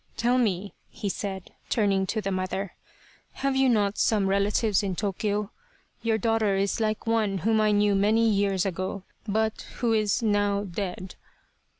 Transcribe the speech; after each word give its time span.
"Tell 0.17 0.39
me," 0.39 0.73
he 0.89 1.09
said, 1.09 1.51
turning 1.69 2.07
to 2.07 2.21
the 2.21 2.31
mother," 2.31 2.73
have 3.43 3.55
you 3.55 3.69
not 3.69 3.99
some 3.99 4.25
relatives 4.25 4.81
in 4.81 4.95
Tokyo? 4.95 5.51
Your 6.01 6.17
daughter 6.17 6.55
is 6.55 6.79
like 6.79 7.05
one 7.05 7.37
whom 7.45 7.61
I 7.61 7.69
knew 7.71 7.93
many 7.93 8.27
years 8.27 8.65
ago, 8.65 9.03
but 9.27 9.61
who 9.75 9.93
is 9.93 10.23
now 10.23 10.63
dead." 10.63 11.13